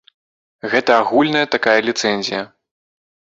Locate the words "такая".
1.57-1.75